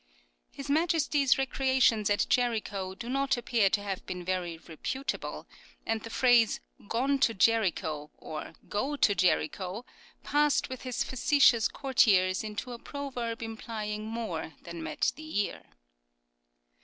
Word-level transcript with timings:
His 0.49 0.67
Majesty's 0.67 1.35
recrea 1.35 1.79
tions 1.79 2.09
at 2.09 2.25
Jericho 2.27 2.95
do 2.95 3.07
not 3.07 3.37
appear 3.37 3.69
to 3.69 3.83
have 3.83 4.03
been 4.07 4.25
very 4.25 4.57
reputable, 4.57 5.45
and 5.85 6.01
the 6.01 6.09
phrase" 6.09 6.59
Gone 6.97 7.19
to 7.19 7.35
Jericho," 7.35 8.09
or" 8.17 8.53
Go 8.77 8.95
to 8.95 9.13
Jericho," 9.13 9.85
passed 10.23 10.69
with 10.69 10.81
his 10.81 11.03
facetious 11.03 11.67
courtiers 11.67 12.43
into 12.43 12.71
a 12.73 12.79
proverb 12.79 13.43
implying 13.43 14.05
more 14.07 14.53
than 14.63 14.81
met 14.81 15.11
the' 15.15 15.37
ear. 15.41 15.65